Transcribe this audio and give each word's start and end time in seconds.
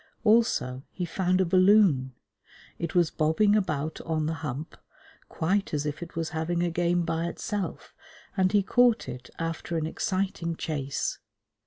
Also 0.23 0.81
he 0.89 1.05
found 1.05 1.39
a 1.39 1.45
balloon. 1.45 2.15
It 2.79 2.95
was 2.95 3.11
bobbing 3.11 3.55
about 3.55 4.01
on 4.01 4.25
the 4.25 4.33
Hump, 4.41 4.75
quite 5.29 5.75
as 5.75 5.85
if 5.85 6.01
it 6.01 6.15
was 6.15 6.29
having 6.29 6.63
a 6.63 6.71
game 6.71 7.03
by 7.05 7.25
itself, 7.27 7.93
and 8.35 8.51
he 8.51 8.63
caught 8.63 9.07
it 9.07 9.29
after 9.37 9.77
an 9.77 9.85
exciting 9.85 10.55
chase. 10.55 11.19